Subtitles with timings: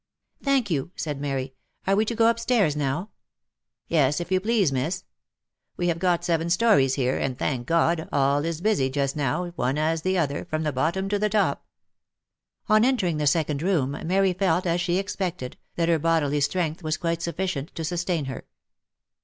[0.43, 1.53] "Thank you," said Mary."
[1.85, 3.09] Are we to go up stairs now V (i
[3.99, 5.03] Yes, if you please, miss.
[5.77, 9.77] We have got seven stories here, and, thank God, all is busy just now, one
[9.77, 11.67] as the other, from the bottom to the top."
[12.67, 16.97] On entering the second room Mary felt, as she expected, that her bodily strength was
[16.97, 18.45] quite sufficient to sustain her.